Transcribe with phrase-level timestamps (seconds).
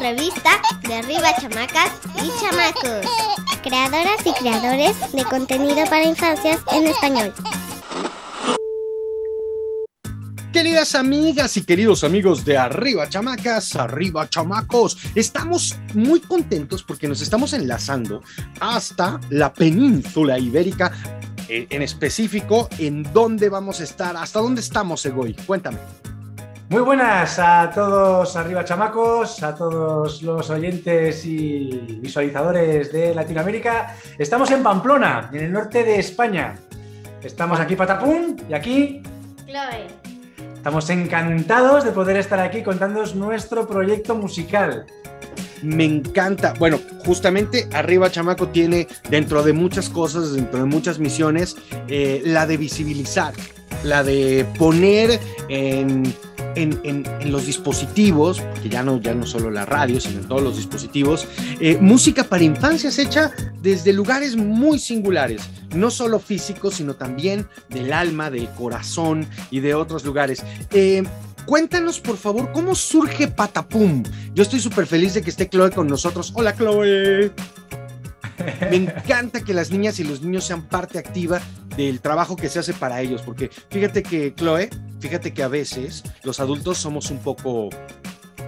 [0.00, 3.06] revista de Arriba Chamacas y Chamacos.
[3.62, 7.32] Creadoras y creadores de contenido para infancias en español.
[10.52, 17.20] Queridas amigas y queridos amigos de Arriba Chamacas, Arriba Chamacos, estamos muy contentos porque nos
[17.20, 18.22] estamos enlazando
[18.58, 20.92] hasta la península ibérica,
[21.48, 25.34] eh, en específico, en dónde vamos a estar, hasta dónde estamos, Egoy.
[25.46, 25.78] Cuéntame.
[26.70, 33.96] Muy buenas a todos arriba chamacos, a todos los oyentes y visualizadores de Latinoamérica.
[34.16, 36.54] Estamos en Pamplona, en el norte de España.
[37.24, 39.02] Estamos aquí Patapum y aquí
[39.46, 39.88] Chloe.
[40.54, 44.86] Estamos encantados de poder estar aquí contándoos nuestro proyecto musical.
[45.62, 46.54] Me encanta.
[46.56, 51.56] Bueno, justamente Arriba Chamaco tiene, dentro de muchas cosas, dentro de muchas misiones,
[51.88, 53.34] eh, la de visibilizar,
[53.82, 55.18] la de poner
[55.48, 56.04] en
[56.54, 60.42] en, en, los dispositivos, que ya no, ya no solo la radio, sino en todos
[60.42, 61.26] los dispositivos,
[61.60, 65.42] eh, música para infancias hecha desde lugares muy singulares,
[65.74, 70.42] no solo físicos, sino también del alma, del corazón y de otros lugares.
[70.72, 71.02] Eh,
[71.46, 74.02] cuéntanos, por favor, cómo surge Patapum.
[74.34, 76.32] Yo estoy súper feliz de que esté Chloe con nosotros.
[76.34, 77.32] Hola, Chloe.
[78.70, 81.40] Me encanta que las niñas y los niños sean parte activa
[81.76, 86.02] del trabajo que se hace para ellos, porque fíjate que, Chloe, fíjate que a veces
[86.22, 87.70] los adultos somos un poco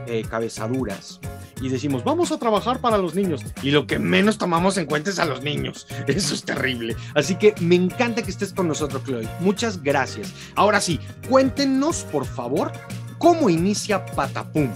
[0.07, 1.20] eh, cabezaduras
[1.63, 3.41] y decimos, vamos a trabajar para los niños.
[3.63, 5.87] Y lo que menos tomamos en cuenta es a los niños.
[6.09, 6.97] Eso es terrible.
[7.15, 9.29] Así que me encanta que estés con nosotros, Chloe.
[9.41, 10.35] Muchas gracias.
[10.57, 10.98] Ahora sí,
[11.29, 12.73] cuéntenos, por favor,
[13.19, 14.70] cómo inicia Patapum.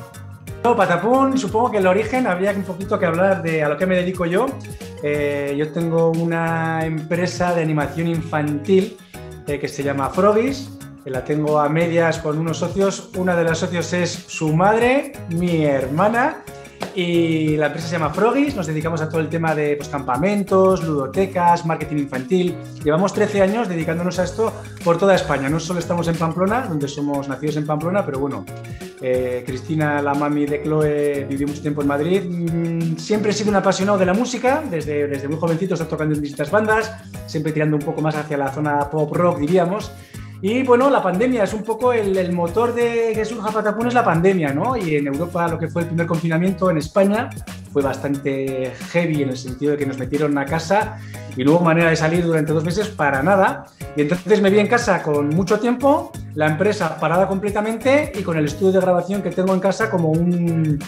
[0.62, 3.96] Patapum, supongo que el origen habría un poquito que hablar de a lo que me
[3.96, 4.46] dedico yo.
[5.02, 8.96] Eh, yo tengo una empresa de animación infantil
[9.46, 10.70] eh, que se llama Frogis,
[11.04, 13.10] que la tengo a medias con unos socios.
[13.16, 16.42] Una de los socios es su madre, mi hermana,
[16.94, 18.56] y la empresa se llama Frogis.
[18.56, 22.56] Nos dedicamos a todo el tema de pues, campamentos, ludotecas, marketing infantil.
[22.82, 25.48] Llevamos 13 años dedicándonos a esto por toda España.
[25.48, 28.44] No solo estamos en Pamplona, donde somos nacidos en Pamplona, pero bueno,
[29.00, 32.22] eh, Cristina, la mami de Chloe, vivió mucho tiempo en Madrid.
[32.24, 36.14] Mm, siempre he sido un apasionado de la música, desde, desde muy jovencito he tocando
[36.14, 36.92] en distintas bandas,
[37.26, 39.92] siempre tirando un poco más hacia la zona pop rock, diríamos.
[40.42, 43.94] Y bueno, la pandemia es un poco el, el, motor de que surja Patapún es
[43.94, 44.76] la pandemia, ¿no?
[44.76, 47.30] Y en Europa lo que fue el primer confinamiento en España
[47.72, 50.98] fue bastante heavy en el sentido de que nos metieron a casa
[51.36, 53.66] y no hubo manera de salir durante dos meses para nada.
[53.96, 58.36] Y entonces me vi en casa con mucho tiempo, la empresa parada completamente y con
[58.36, 60.78] el estudio de grabación que tengo en casa como un,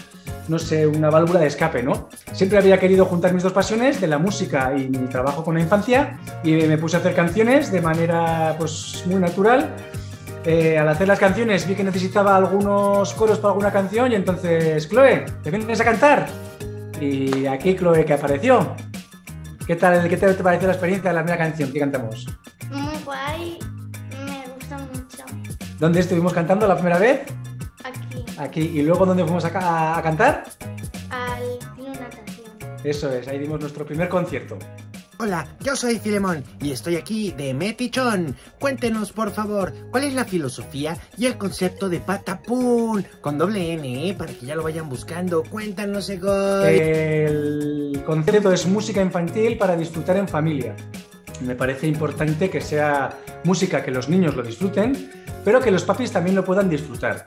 [0.47, 2.07] no sé, una válvula de escape, ¿no?
[2.33, 5.61] Siempre había querido juntar mis dos pasiones, de la música y mi trabajo con la
[5.61, 9.75] infancia, y me puse a hacer canciones de manera, pues, muy natural.
[10.45, 14.87] Eh, al hacer las canciones vi que necesitaba algunos coros para alguna canción y entonces,
[14.87, 16.27] Chloe, ¿te vienes a cantar?
[17.01, 18.75] Y aquí Chloe que apareció.
[19.65, 22.27] ¿Qué tal, qué te pareció la experiencia de la primera canción que cantamos?
[22.69, 23.68] Muy guay.
[25.79, 27.21] ¿Dónde estuvimos cantando la primera vez?
[27.85, 28.25] Aquí.
[28.37, 28.61] Aquí.
[28.61, 30.43] ¿Y luego dónde fuimos a, a, a cantar?
[31.09, 32.51] Al Club Natación.
[32.83, 34.59] Eso es, ahí dimos nuestro primer concierto.
[35.21, 38.35] Hola, yo soy Filemón y estoy aquí de Metichón.
[38.59, 44.09] Cuéntenos, por favor, cuál es la filosofía y el concepto de Patapún con doble N,
[44.09, 44.13] ¿eh?
[44.13, 45.43] para que ya lo vayan buscando.
[45.43, 46.77] Cuéntanos, Egoy.
[46.77, 50.75] El concepto es música infantil para disfrutar en familia.
[51.41, 56.11] Me parece importante que sea música que los niños lo disfruten, pero que los papis
[56.11, 57.25] también lo puedan disfrutar.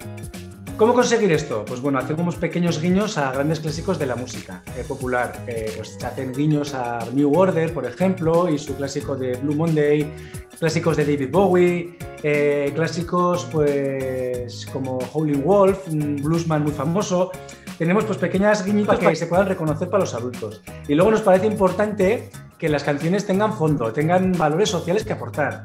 [0.82, 1.64] ¿Cómo conseguir esto?
[1.64, 5.32] Pues bueno, hacemos pequeños guiños a grandes clásicos de la música eh, popular.
[5.46, 10.10] Eh, pues hacen guiños a New Order, por ejemplo, y su clásico de Blue Monday,
[10.58, 17.30] clásicos de David Bowie, eh, clásicos pues como Howling Wolf, un bluesman muy famoso.
[17.78, 20.62] Tenemos pues pequeñas guiñitas que se puedan reconocer para los adultos.
[20.88, 25.64] Y luego nos parece importante que las canciones tengan fondo, tengan valores sociales que aportar.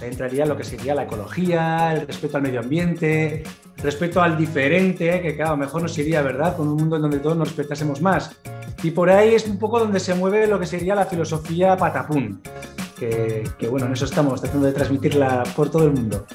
[0.00, 3.42] Sea, entraría lo que sería la ecología, el respeto al medio ambiente,
[3.82, 6.56] respeto al diferente, que claro, mejor nos iría, ¿verdad?
[6.56, 8.34] Con un mundo en donde todos nos respetásemos más.
[8.82, 12.40] Y por ahí es un poco donde se mueve lo que sería la filosofía patapún.
[13.00, 16.26] Que, que, bueno, en eso estamos, tratando de transmitirla por todo el mundo.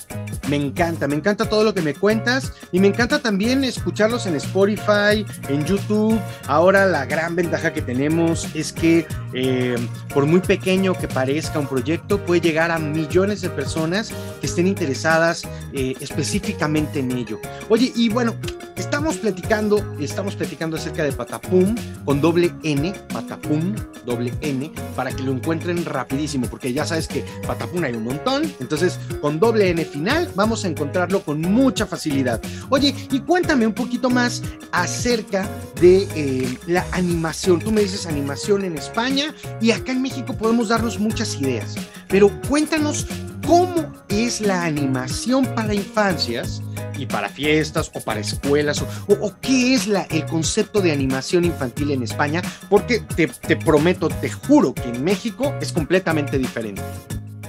[0.50, 4.36] Me encanta, me encanta todo lo que me cuentas y me encanta también escucharlos en
[4.36, 6.20] Spotify, en YouTube.
[6.48, 9.76] Ahora la gran ventaja que tenemos es que eh,
[10.12, 14.12] por muy pequeño que parezca un proyecto, puede llegar a millones de personas
[14.42, 17.40] que estén interesadas eh, específicamente en ello.
[17.70, 18.36] Oye, y bueno,
[18.76, 21.76] estamos platicando, estamos platicando acerca de Patapum
[22.06, 23.76] con doble N, Patapum,
[24.06, 28.50] doble N, para que lo encuentren rapidísimo porque ya sabes que Patapún hay un montón,
[28.62, 32.42] entonces con doble N final vamos a encontrarlo con mucha facilidad.
[32.70, 34.42] Oye, y cuéntame un poquito más
[34.72, 35.50] acerca
[35.82, 37.60] de eh, la animación.
[37.60, 41.76] Tú me dices animación en España y acá en México podemos darnos muchas ideas,
[42.08, 43.06] pero cuéntanos
[43.46, 46.62] cómo es la animación para infancias
[46.98, 52.04] y para fiestas o para escuelas o, qué es el concepto de animación infantil en
[52.04, 56.84] España, porque te prometo, te juro que en México es completamente diferente.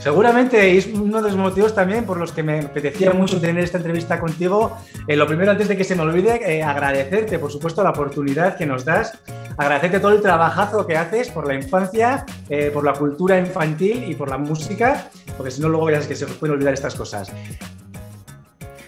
[0.07, 3.79] Seguramente es uno de los motivos también por los que me apetecía mucho tener esta
[3.79, 4.79] entrevista contigo.
[5.09, 8.57] Eh, lo primero, antes de que se me olvide, eh, agradecerte, por supuesto, la oportunidad
[8.57, 9.19] que nos das,
[9.57, 14.15] agradecerte todo el trabajazo que haces por la infancia, eh, por la cultura infantil y
[14.15, 17.33] por la música, porque si no, luego es que se pueden olvidar estas cosas.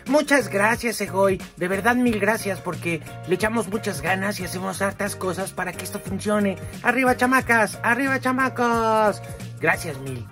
[0.06, 1.42] Muchas gracias, Egoy.
[1.56, 5.82] De verdad, mil gracias porque le echamos muchas ganas y hacemos hartas cosas para que
[5.82, 6.58] esto funcione.
[6.84, 7.80] ¡Arriba, chamacas!
[7.82, 9.20] ¡Arriba, chamacos!
[9.60, 10.24] Gracias, mil.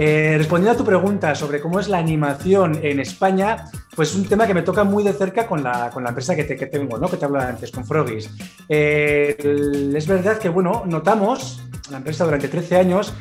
[0.00, 3.64] Eh, respondiendo a tu pregunta sobre cómo es la animación en España,
[3.96, 6.54] pues es un tema que me toca muy de cerca con la, empresa que, te,
[6.54, 7.08] que tengo, ¿no?
[7.08, 8.30] que te hablaba antes, con Frogis.
[8.68, 9.36] Eh,
[9.92, 11.60] es verdad que, bueno, notamos,
[11.90, 13.12] la empresa durante 13 años,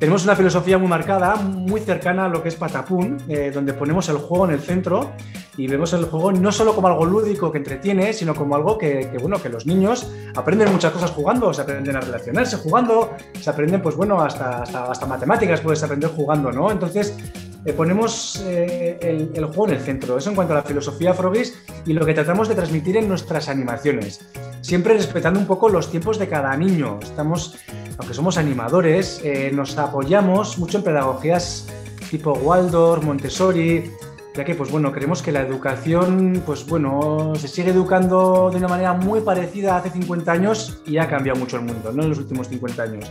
[0.00, 4.08] tenemos una filosofía muy marcada, muy cercana a lo que es Patapún, eh, donde ponemos
[4.08, 5.12] el juego en el centro
[5.56, 9.10] y vemos el juego no solo como algo lúdico que entretiene, sino como algo que,
[9.20, 13.82] bueno, que los niños aprenden muchas cosas jugando, se aprenden a relacionarse jugando, se aprenden,
[13.82, 16.70] pues bueno, hasta, hasta, matemáticas puedes aprender jugando, ¿no?
[16.70, 17.16] Entonces,
[17.64, 20.18] eh, ponemos eh, el, el, juego en el centro.
[20.18, 23.48] Eso en cuanto a la filosofía Frogis y lo que tratamos de transmitir en nuestras
[23.48, 24.20] animaciones.
[24.60, 26.98] Siempre respetando un poco los tiempos de cada niño.
[27.02, 27.56] Estamos
[27.98, 31.66] aunque somos animadores, eh, nos apoyamos mucho en pedagogías
[32.10, 33.90] tipo Waldorf, Montessori,
[34.36, 38.68] ya que pues bueno, creemos que la educación, pues bueno, se sigue educando de una
[38.68, 42.02] manera muy parecida a hace 50 años y ha cambiado mucho el mundo, ¿no?
[42.02, 43.10] En los últimos 50 años.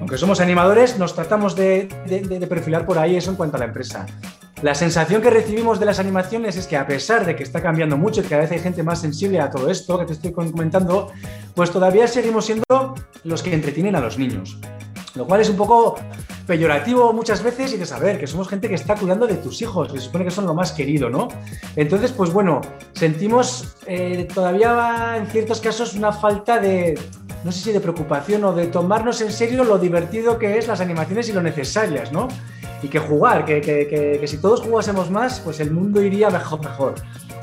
[0.00, 3.66] Aunque somos animadores, nos tratamos de, de perfilar por ahí eso en cuanto a la
[3.66, 4.06] empresa.
[4.62, 7.96] La sensación que recibimos de las animaciones es que a pesar de que está cambiando
[7.96, 10.32] mucho y que cada vez hay gente más sensible a todo esto que te estoy
[10.32, 11.12] comentando,
[11.54, 14.58] pues todavía seguimos siendo los que entretienen a los niños.
[15.14, 15.96] Lo cual es un poco
[16.48, 19.92] peyorativo muchas veces y de saber que somos gente que está cuidando de tus hijos,
[19.92, 21.28] que se supone que son lo más querido, ¿no?
[21.76, 22.62] Entonces, pues bueno,
[22.94, 26.98] sentimos eh, todavía en ciertos casos una falta de,
[27.44, 30.80] no sé si de preocupación o de tomarnos en serio lo divertido que es las
[30.80, 32.28] animaciones y lo necesarias, ¿no?
[32.82, 36.60] y que jugar, que, que, que, si todos jugásemos más, pues el mundo iría mejor,
[36.60, 36.94] mejor.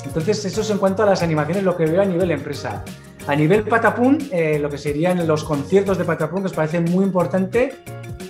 [0.05, 2.83] Entonces, eso es en cuanto a las animaciones, lo que veo a nivel empresa.
[3.27, 7.03] A nivel Patapún, eh, lo que serían los conciertos de Patapún, que os parece muy
[7.03, 7.73] importante,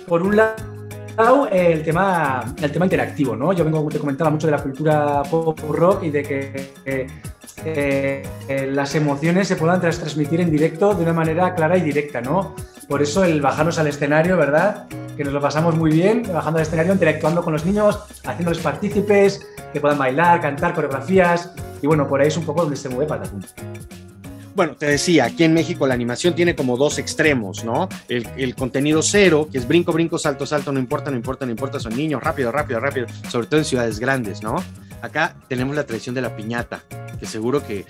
[0.06, 3.52] por un lado, el tema, el tema interactivo, ¿no?
[3.52, 7.06] Yo vengo, te comentaba, mucho de la cultura pop rock y de que eh,
[7.64, 12.54] eh, las emociones se puedan transmitir en directo de una manera clara y directa, ¿no?
[12.88, 14.86] Por eso el bajarnos al escenario, ¿verdad?
[15.16, 19.46] Que nos lo pasamos muy bien, bajando al escenario, interactuando con los niños, haciéndoles partícipes,
[19.72, 21.52] que puedan bailar, cantar, coreografías.
[21.82, 23.40] Y bueno, por ahí es un poco donde se mueve Patapum.
[24.56, 27.90] Bueno, te decía, aquí en México la animación tiene como dos extremos, ¿no?
[28.08, 31.78] El, contenido cero, que es brinco, brinco, salto, salto, no importa, no importa, no importa,
[31.78, 34.56] son niños, rápido, rápido, rápido, sobre todo en ciudades grandes, ¿no?
[35.02, 36.82] Acá tenemos la tradición de la piñata,
[37.18, 37.84] que seguro que,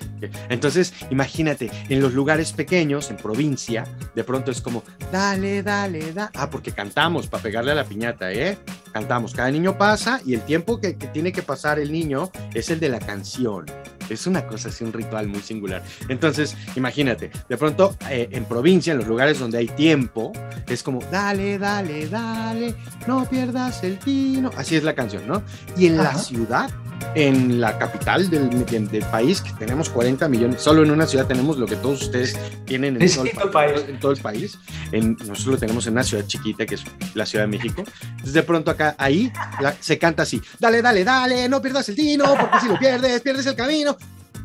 [0.48, 3.84] Entonces, imagínate, en los lugares pequeños, en provincia,
[4.14, 4.82] de pronto es como,
[5.12, 6.30] dale, dale, da.
[6.34, 8.58] Ah, porque cantamos para pegarle a la piñata, ¿eh?
[8.92, 12.80] Cantamos, cada niño pasa y el tiempo que, tiene que pasar el niño es el
[12.80, 13.66] de la canción.
[14.08, 15.82] Es una cosa así, un ritual muy singular.
[16.08, 20.32] Entonces, imagínate, de pronto eh, en provincia, en los lugares donde hay tiempo,
[20.68, 22.74] es como, dale, dale, dale,
[23.06, 24.50] no pierdas el tino.
[24.56, 25.42] Así es la canción, ¿no?
[25.76, 26.70] Y en la ciudad
[27.14, 31.56] en la capital del, del, país, que tenemos 40 millones, solo en una ciudad tenemos
[31.56, 32.36] lo que todos ustedes
[32.66, 34.58] tienen en, todo, el país, en todo el país.
[34.92, 36.84] En, nosotros lo tenemos en una ciudad chiquita, que es
[37.14, 37.84] la Ciudad de México.
[38.02, 39.32] Entonces, de pronto acá, ahí,
[39.80, 43.46] se canta así, dale, dale, dale, no pierdas el tino, porque si lo pierdes, pierdes
[43.46, 43.96] el camino.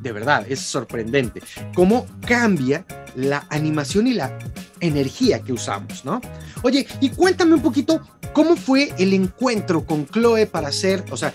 [0.02, 1.44] De verdad, es sorprendente
[1.76, 4.38] cómo cambia la animación y la
[4.80, 6.22] energía que usamos, ¿no?
[6.64, 8.02] Oye, y cuéntame un poquito
[8.34, 11.34] cómo fue el encuentro con Chloe para hacer, o sea,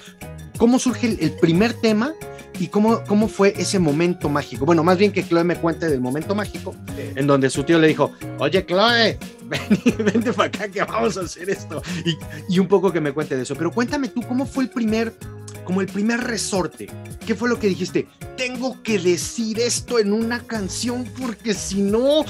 [0.57, 2.15] cómo surge el, primer tema
[2.59, 4.65] y cómo, cómo fue ese momento mágico.
[4.65, 7.89] Bueno, más bien que Chloe me cuente del momento mágico, en donde su tío le
[7.89, 11.83] dijo, oye Chloe, ven, vente para acá que vamos a hacer esto.
[12.05, 12.17] Y,
[12.55, 13.55] y, un poco que me cuente de eso.
[13.55, 15.15] Pero cuéntame tú, ¿cómo fue el primer,
[15.65, 16.89] como el primer resorte?
[17.27, 18.07] ¿Qué fue lo que dijiste?
[18.37, 22.25] Tengo que decir esto en una canción porque si no,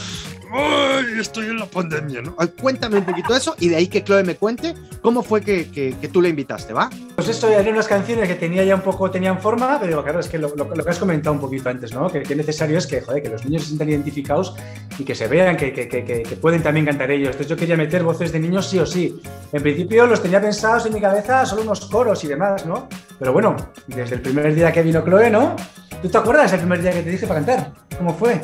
[0.53, 2.23] ¡Ay, estoy en la pandemia!
[2.23, 2.35] ¿no?
[2.39, 5.71] Ay, Cuéntame un poquito eso y de ahí que Chloe me cuente cómo fue que,
[5.71, 6.89] que- que tú la invitaste, ¿va?
[7.15, 10.21] Pues esto eran unas canciones que tenía ya un poco, tenían forma, pero digo, claro,
[10.21, 12.09] es que lo, lo- lo que has comentado un poquito antes, ¿no?
[12.11, 14.55] Que, que necesario es que, joder, que los niños se sientan identificados
[14.99, 17.29] y que se vean que, que- que- que- que pueden también cantar ellos.
[17.29, 19.21] Entonces yo quería meter voces de niños sí o sí.
[19.53, 22.89] En principio los tenía pensados en mi cabeza solo unos coros y demás, ¿no?
[23.19, 25.57] Pero bueno, desde el primer día que vino Chloe, ¿no?
[26.03, 27.73] ¿Tú te acuerdas el primer día que te dije para cantar?
[27.97, 28.41] ¿Cómo fue?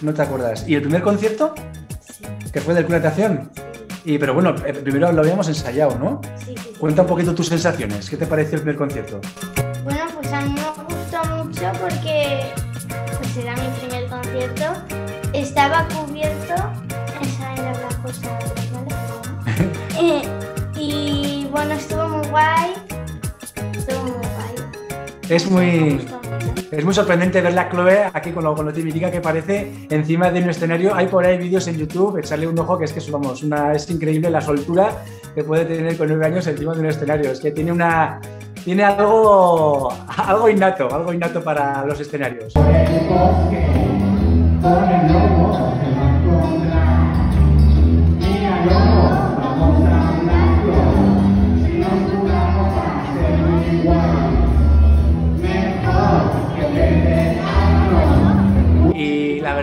[0.00, 0.64] No te acuerdas.
[0.68, 1.54] ¿Y el primer concierto?
[2.52, 3.50] Que fue del Club Natación.
[4.04, 6.20] Y, pero bueno, eh, primero lo habíamos ensayado, ¿no?
[6.38, 6.72] Sí, sí, sí.
[6.78, 8.08] Cuenta un poquito tus sensaciones.
[8.08, 9.20] ¿Qué te pareció el primer concierto?
[9.84, 12.52] Bueno, pues a mí me gustó mucho porque
[13.18, 14.64] pues era mi primer concierto.
[15.32, 16.54] Estaba cubierto,
[17.20, 18.38] esa era la cosa,
[18.72, 19.68] ¿vale?
[20.00, 20.22] Eh,
[20.76, 22.72] y bueno, estuvo muy guay.
[23.76, 24.54] Estuvo muy guay.
[25.28, 26.06] Es muy.
[26.70, 30.30] Es muy sorprendente ver la Chloe aquí con lo, con lo típica que parece encima
[30.30, 30.94] de un escenario.
[30.94, 33.88] Hay por ahí vídeos en YouTube, echarle un ojo que es que vamos, una, es
[33.90, 35.02] increíble la soltura
[35.34, 37.30] que puede tener con nueve años encima de un escenario.
[37.30, 38.20] Es que tiene una
[38.64, 42.52] tiene algo, algo innato, algo innato para los escenarios.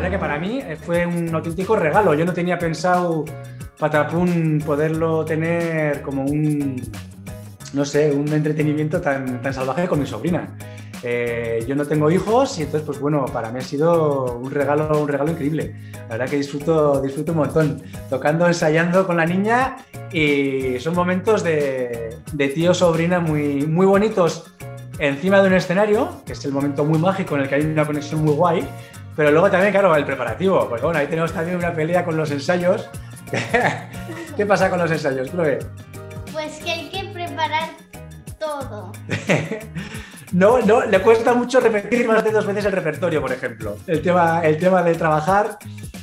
[0.06, 2.14] Verdad que para mí fue un auténtico regalo.
[2.14, 3.26] Yo no tenía pensado
[3.80, 6.82] Patapún poderlo tener como un,
[7.74, 10.56] no sé, un entretenimiento tan, tan salvaje con mi sobrina.
[11.02, 15.02] Eh, yo no tengo hijos y entonces, pues bueno, para mí ha sido un regalo,
[15.02, 15.76] un regalo increíble.
[15.94, 19.78] La verdad que disfruto, disfruto un montón, tocando, ensayando con la niña
[20.12, 24.52] y son momentos de, de tío-sobrina muy, muy bonitos
[25.00, 27.86] encima de un escenario, que es el momento muy mágico en el que hay una
[27.86, 28.68] conexión muy guay,
[29.16, 32.32] pero luego también, claro, el preparativo, porque bueno, ahí tenemos también una pelea con los
[32.32, 32.90] ensayos.
[34.38, 35.60] ¿Qué pasa con los ensayos, Chloe?
[36.32, 37.70] Pues que hay que preparar
[38.40, 38.92] todo.
[40.32, 43.78] No, no, le cuesta mucho repetir más de dos veces el repertorio, por ejemplo.
[43.88, 45.58] El tema, el tema de trabajar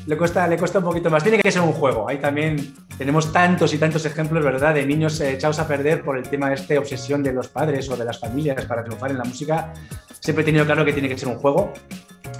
[0.07, 1.23] le cuesta, le cuesta un poquito más.
[1.23, 2.09] Tiene que ser un juego.
[2.09, 6.16] Ahí también tenemos tantos y tantos ejemplos, ¿verdad?, de niños eh, echados a perder por
[6.16, 9.19] el tema de esta obsesión de los padres o de las familias para triunfar en
[9.19, 9.75] la música.
[10.19, 11.73] Siempre he tenido claro que tiene que ser un juego.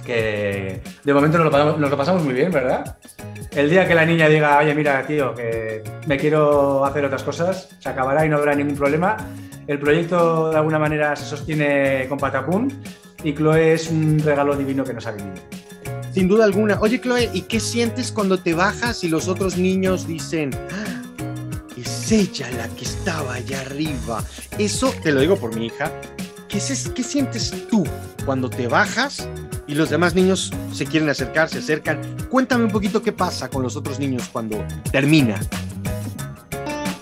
[0.05, 2.97] Que de momento nos lo, pasamos, nos lo pasamos muy bien, ¿verdad?
[3.51, 7.69] El día que la niña diga, oye, mira, tío, que me quiero hacer otras cosas,
[7.79, 9.15] se acabará y no habrá ningún problema.
[9.67, 12.81] El proyecto de alguna manera se sostiene con Patapún
[13.23, 15.35] y Chloe es un regalo divino que nos ha venido.
[16.13, 16.79] Sin duda alguna.
[16.81, 21.01] Oye, Chloe, ¿y qué sientes cuando te bajas y los otros niños dicen, "Ah,
[21.77, 24.21] es ella la que estaba allá arriba?
[24.59, 25.91] Eso te lo digo por mi hija.
[26.49, 27.83] ¿Qué, se- qué sientes tú
[28.25, 29.27] cuando te bajas
[29.67, 31.99] y los demás niños se quieren acercar, se acercan?
[32.29, 35.39] Cuéntame un poquito qué pasa con los otros niños cuando termina.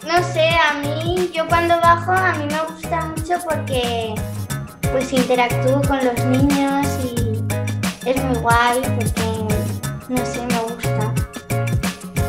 [0.06, 4.14] No sé, a mí, yo cuando bajo, a mí me gusta mucho porque
[4.92, 9.56] pues interactúo con los niños y es muy guay porque,
[10.10, 11.14] no sé, me gusta.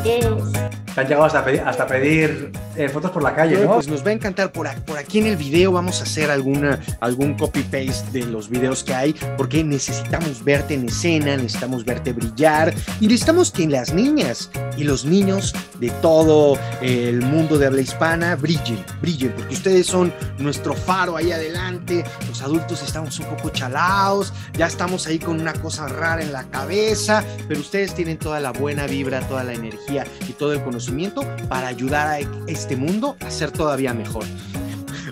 [0.04, 0.94] Es...
[0.94, 3.74] Te han llegado hasta pedir, hasta pedir eh, fotos por la calle, ¿no?
[3.74, 5.72] Pues nos va a encantar por, por aquí en el video.
[5.72, 10.88] Vamos a hacer alguna, algún copy-paste de los videos que hay, porque necesitamos verte en
[10.88, 17.22] escena, necesitamos verte brillar y necesitamos que las niñas y los niños de todo el
[17.22, 22.04] mundo de habla hispana brillen, brillen, porque ustedes son nuestro faro ahí adelante.
[22.28, 26.44] Los adultos estamos un poco chalados, ya estamos ahí con una cosa rara en la
[26.44, 31.22] cabeza, pero ustedes tienen toda la buena vibra, toda la energía y todo el conocimiento
[31.48, 32.18] para ayudar a
[32.62, 34.24] este mundo a ser todavía mejor.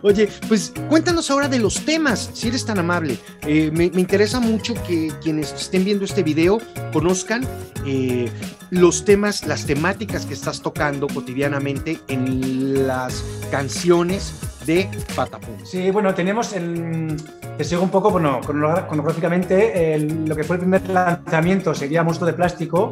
[0.03, 3.19] Oye, pues cuéntanos ahora de los temas, si eres tan amable.
[3.47, 6.59] Eh, me, me interesa mucho que quienes estén viendo este video
[6.93, 7.45] conozcan
[7.85, 8.31] eh,
[8.71, 14.33] los temas, las temáticas que estás tocando cotidianamente en las canciones
[14.65, 15.57] de Patapum.
[15.65, 17.17] Sí, bueno, tenemos el.
[17.59, 22.27] Te sigo un poco, bueno, cronológicamente, el- lo que fue el primer lanzamiento sería Monstruo
[22.27, 22.91] de Plástico,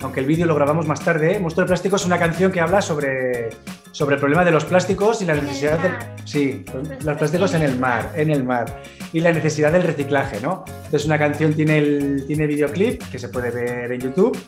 [0.00, 1.38] aunque el vídeo lo grabamos más tarde.
[1.38, 3.50] Monstruo de Plástico es una canción que habla sobre,
[3.92, 5.88] sobre el problema de los plásticos y la necesidad de.
[5.88, 6.16] mar.
[6.24, 6.64] Sí,
[7.04, 8.80] los plásticos en el mar, en el mar.
[9.12, 10.64] Y la necesidad del reciclaje, ¿no?
[10.68, 14.38] Entonces, una canción tiene, el, tiene videoclip que se puede ver en YouTube.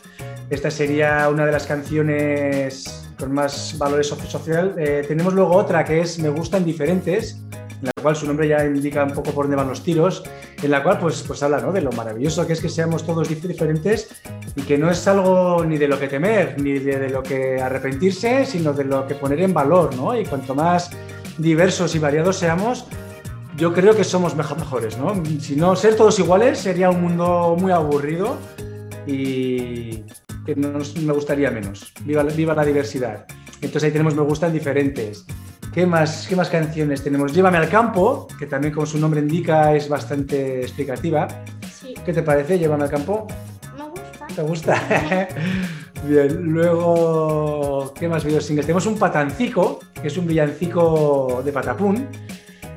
[0.50, 4.74] Esta sería una de las canciones con más valores soci- social.
[4.78, 7.40] Eh, tenemos luego otra que es Me gustan diferentes,
[7.80, 10.22] en la cual su nombre ya indica un poco por dónde van los tiros,
[10.62, 11.72] en la cual pues, pues habla ¿no?
[11.72, 14.08] de lo maravilloso que es que seamos todos dif- diferentes
[14.54, 18.44] y que no es algo ni de lo que temer, ni de, lo que arrepentirse,
[18.44, 20.18] sino de lo que poner en valor, ¿no?
[20.18, 20.90] Y cuanto más
[21.38, 22.86] diversos y variados seamos,
[23.56, 25.14] yo creo que somos mejo- mejores, ¿no?
[25.40, 28.36] Si no ser todos iguales sería un mundo muy aburrido
[29.06, 30.04] y,
[30.46, 31.92] que me gustaría menos.
[32.04, 33.26] Viva, viva la diversidad.
[33.60, 35.24] Entonces ahí tenemos me gustan diferentes.
[35.72, 37.32] ¿Qué más, ¿Qué más canciones tenemos?
[37.32, 41.28] Llévame al campo, que también como su nombre indica es bastante explicativa.
[41.72, 41.94] Sí.
[42.04, 42.58] ¿Qué te parece?
[42.58, 43.28] Llévame al campo.
[43.78, 44.26] Me gusta.
[44.34, 45.28] ¿Te gusta?
[46.08, 48.66] Bien, luego, ¿qué más videos singles?
[48.66, 52.08] Tenemos un patancico, que es un villancico de patapún.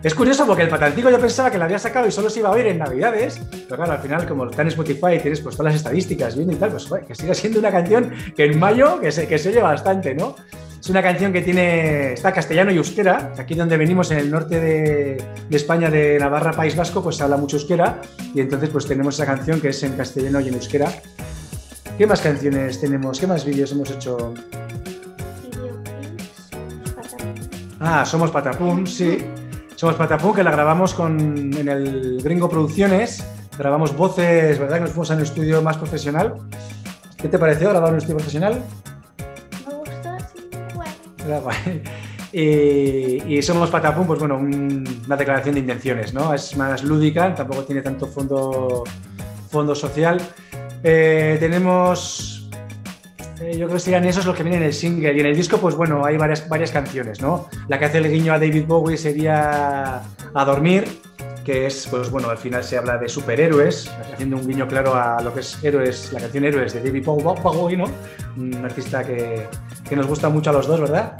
[0.03, 2.49] Es curioso porque el patancico yo pensaba que lo había sacado y solo se iba
[2.49, 5.55] a oír en Navidades, pero claro, al final, como está en Spotify y tienes pues
[5.55, 8.99] todas las estadísticas viendo y tal, pues que sigue siendo una canción que en mayo
[8.99, 10.35] que se, que se oye bastante, ¿no?
[10.83, 14.59] Es una canción que tiene, está castellano y euskera, aquí donde venimos en el norte
[14.59, 18.01] de, España, de Navarra, País Vasco, pues habla mucho euskera
[18.35, 20.91] y entonces pues tenemos esa canción que es en castellano y en euskera.
[21.97, 23.17] ¿Qué más canciones tenemos?
[23.17, 24.33] ¿Qué más vídeos hemos hecho?
[27.79, 29.19] Ah, Somos Patapum, sí.
[29.77, 33.25] Somos Patapum, que la grabamos con, en el Gringo Producciones.
[33.57, 34.75] Grabamos voces, ¿verdad?
[34.75, 36.39] Que nos fuimos a un estudio más profesional.
[37.15, 38.61] ¿Qué te pareció grabar un estudio profesional?
[41.39, 41.81] Guay.
[42.35, 46.33] Y, Somos Patapum, pues bueno, un- una declaración de intenciones, ¿no?
[46.33, 48.83] Es más lúdica, tampoco tiene tanto fondo,
[49.51, 50.19] fondo social.
[50.83, 52.49] Eh, tenemos,
[53.39, 55.13] eh, yo creo que serían esos los que vienen en el single.
[55.15, 57.47] Y en el disco, pues bueno, hay varias, varias canciones, ¿no?
[57.67, 60.01] La que hace el guiño a David Bowie sería
[60.33, 60.85] A Dormir,
[61.43, 65.21] que es, pues bueno, al final se habla de superhéroes, haciendo un guiño claro a
[65.21, 67.85] lo que es Héroes, la canción Héroes de David Bowie, ¿no?
[68.37, 69.47] Un artista que,
[69.87, 71.17] que nos gusta mucho a los dos, ¿verdad?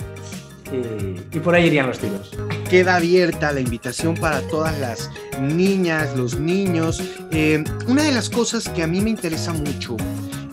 [0.72, 2.32] Y, y por ahí irían los tiros.
[2.70, 7.04] Queda abierta la invitación para todas las niñas, los niños.
[7.32, 9.98] Eh, una de las cosas que a mí me interesa mucho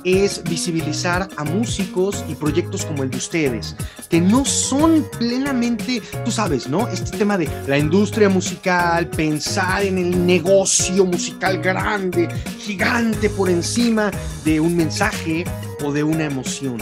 [0.04, 3.76] es visibilizar a músicos y proyectos como el de ustedes,
[4.08, 6.88] que no son plenamente, tú sabes, ¿no?
[6.88, 12.28] Este tema de la industria musical, pensar en el negocio musical grande,
[12.58, 14.10] gigante por encima
[14.44, 15.44] de un mensaje
[15.84, 16.78] o de una emoción.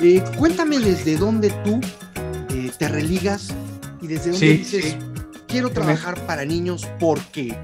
[0.00, 1.80] Eh, cuéntame desde dónde tú
[2.54, 3.48] eh, te religas
[4.00, 4.96] y desde dónde Sí, dices, sí.
[5.46, 7.56] quiero trabajar para niños, ¿por qué?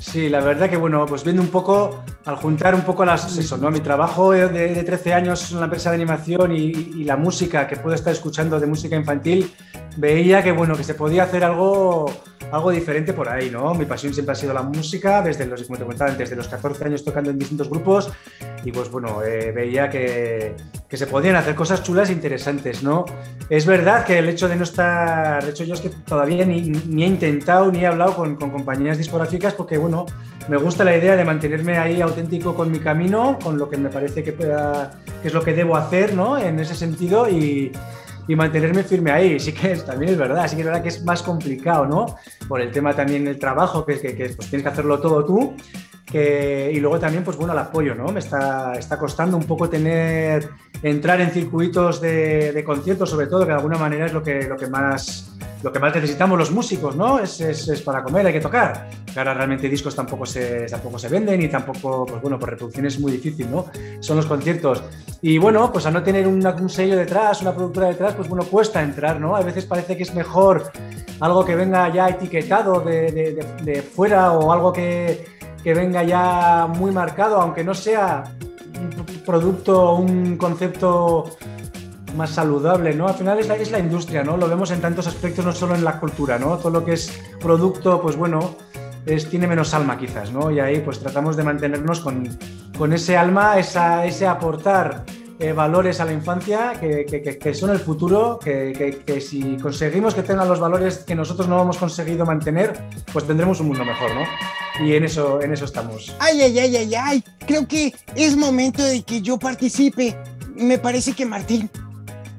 [0.00, 3.56] Sí, la verdad que bueno, pues viendo un poco, al juntar un poco las, eso,
[3.56, 3.70] ¿no?
[3.70, 7.76] Mi trabajo de, de 13 años en la empresa de animación y, la música que
[7.76, 9.50] puedo estar escuchando de música infantil,
[9.96, 12.04] veía que bueno, que se podía hacer algo,
[12.50, 13.74] algo diferente por ahí, ¿no?
[13.74, 16.84] Mi pasión siempre ha sido la música, desde los, como te comentaba, desde los 14
[16.84, 18.10] años tocando en distintos grupos
[18.64, 20.54] y pues bueno, eh, veía que,
[20.88, 23.04] que se podían hacer cosas chulas e interesantes, ¿no?
[23.48, 26.62] Es verdad que el hecho de no estar, de hecho yo es que todavía ni,
[26.62, 30.06] ni he intentado ni he hablado con, con compañías discográficas porque bueno,
[30.48, 33.90] me gusta la idea de mantenerme ahí auténtico con mi camino, con lo que me
[33.90, 34.90] parece que, pueda,
[35.22, 36.38] que es lo que debo hacer, ¿no?
[36.38, 37.72] En ese sentido y,
[38.28, 39.40] y mantenerme firme ahí.
[39.40, 42.16] Sí que es- también es verdad, sí que es verdad que es más complicado, ¿no?
[42.46, 45.54] Por el tema también del trabajo, que, que, que, pues tienes que hacerlo todo tú.
[46.10, 48.06] Que, y luego también, pues bueno, el apoyo, ¿no?
[48.08, 50.48] Me está, está costando un poco tener,
[50.82, 54.56] entrar en circuitos de, conciertos, sobre todo, que de alguna manera es lo que, lo
[54.56, 57.18] que más lo que más necesitamos los músicos, ¿no?
[57.18, 58.88] Es, es, para comer, hay que tocar.
[59.16, 63.00] Ahora realmente discos tampoco se, tampoco se venden y tampoco, pues bueno, por reproducción es
[63.00, 63.66] muy difícil, ¿no?
[63.98, 64.84] Son los conciertos.
[65.20, 68.80] Y bueno, pues a no tener un sello detrás, una productora detrás, pues bueno, cuesta
[68.82, 69.34] entrar, ¿no?
[69.34, 70.70] A veces parece que es mejor
[71.18, 75.24] algo que venga ya etiquetado de- de fuera o algo que,
[75.62, 78.24] que venga ya muy marcado, aunque no sea
[78.80, 81.24] un producto, un concepto
[82.16, 83.08] más saludable, ¿no?
[83.08, 84.36] Al final es la, es la industria, ¿no?
[84.36, 86.56] Lo vemos en tantos aspectos, no solo en la cultura, ¿no?
[86.58, 88.56] Todo lo que es producto, pues bueno,
[89.06, 90.50] es, tiene menos alma quizás, ¿no?
[90.50, 92.28] Y ahí pues tratamos de mantenernos con,
[92.76, 95.04] con ese alma, esa, ese aportar
[95.40, 100.14] eh, valores a la infancia que, que- que- son el futuro, que- que si conseguimos
[100.14, 102.72] que tengan los valores que nosotros no hemos conseguido mantener,
[103.12, 104.22] pues tendremos un mundo mejor, ¿no?
[104.84, 106.14] Y en eso, en eso estamos.
[106.18, 107.24] Ay, ay, ay, ay, ay.
[107.46, 110.16] Creo que es momento de que yo participe.
[110.54, 111.70] Me parece que Martín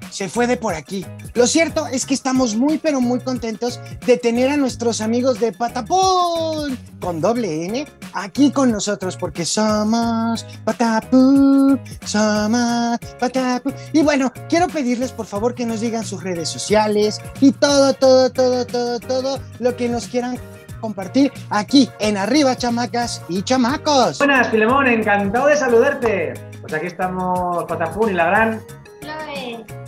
[0.09, 1.05] se fue de por aquí.
[1.33, 5.51] Lo cierto es que estamos muy, pero muy contentos de tener a nuestros amigos de
[5.51, 13.73] Patapón con doble N aquí con nosotros porque somos Patapón, somos Patapón.
[13.93, 18.29] Y bueno, quiero pedirles por favor que nos digan sus redes sociales y todo, todo,
[18.31, 20.37] todo, todo, todo lo que nos quieran
[20.79, 24.17] compartir aquí en Arriba Chamacas y Chamacos.
[24.17, 26.33] Buenas, Filemón, encantado de saludarte.
[26.61, 28.61] Pues aquí estamos, Patapún y la gran
[29.01, 29.78] Chloe.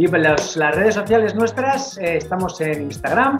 [0.00, 3.36] Y pues las, redes sociales nuestras, eh, estamos en Instagram,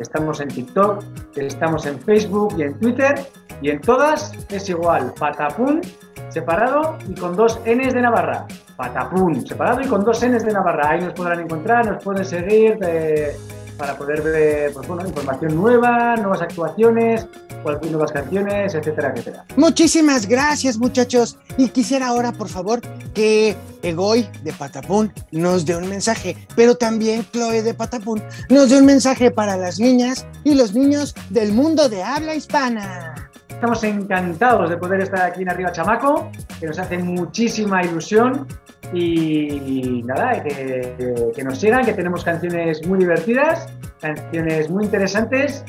[0.00, 1.04] estamos en TikTok,
[1.36, 3.14] estamos en Facebook y en Twitter.
[3.62, 5.80] Y en todas es igual, Patapún
[6.28, 8.44] separado y con dos Ns de Navarra.
[8.76, 10.90] Patapún separado y con dos Ns de Navarra.
[10.90, 12.76] Ahí nos podrán encontrar, nos pueden seguir.
[12.82, 13.36] eh,
[13.80, 17.26] para poder ver pues, bueno, información nueva, nuevas actuaciones,
[17.64, 19.44] nuevas canciones, etcétera, etcétera.
[19.56, 21.38] Muchísimas gracias, muchachos.
[21.56, 22.82] Y quisiera ahora, por favor,
[23.14, 28.78] que Egoy de Patapún nos dé un mensaje, pero también Chloe de Patapún nos dé
[28.78, 33.29] un mensaje para las niñas y los niños del mundo de habla hispana.
[33.60, 38.46] Estamos encantados de poder estar aquí en Arriba Chamaco, que nos hace muchísima ilusión
[38.94, 40.96] y nada, que,
[41.36, 43.68] que nos sigan, que tenemos canciones muy divertidas,
[44.00, 45.62] canciones muy interesantes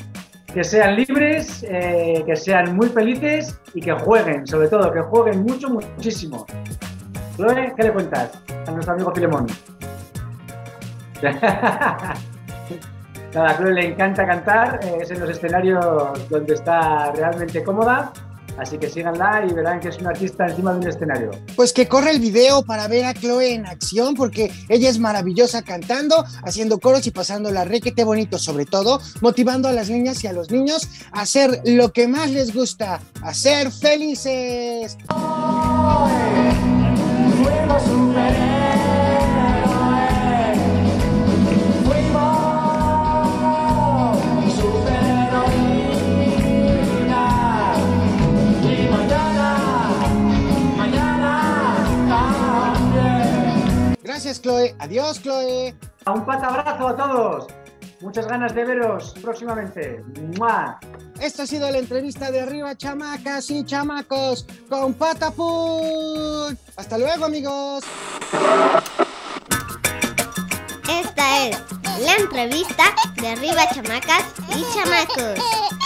[0.54, 5.42] que sean libres, eh, que sean muy felices y que jueguen, sobre todo, que jueguen
[5.42, 6.46] mucho, muchísimo.
[7.36, 8.30] Chloe, ¿qué le cuentas
[8.66, 9.46] a nuestro amigo Filemón?
[13.34, 15.84] Nada, a Chloe le encanta cantar, eh, es en los escenarios
[16.28, 18.12] donde está realmente cómoda
[18.58, 21.30] Así que síganla y verán que es una artista encima de un escenario.
[21.56, 25.62] Pues que corre el video para ver a Chloe en acción, porque ella es maravillosa
[25.62, 30.26] cantando, haciendo coros y pasando la requete bonito, sobre todo, motivando a las niñas y
[30.26, 34.98] a los niños a hacer lo que más les gusta, a ser felices.
[54.42, 54.74] Chloe.
[54.78, 55.74] Adiós, Chloe.
[56.06, 57.46] Un patabrazo a todos.
[58.00, 60.02] Muchas ganas de veros próximamente.
[60.36, 60.78] ¡Mua!
[61.20, 66.58] Esta ha sido la entrevista de arriba, chamacas y chamacos, con Patapún.
[66.76, 67.84] Hasta luego, amigos.
[70.90, 71.56] Esta es
[72.00, 72.84] la entrevista
[73.20, 75.44] de arriba, chamacas y chamacos.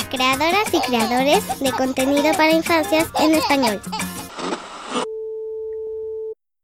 [0.08, 3.82] Creadoras y creadores de contenido para infancias en español.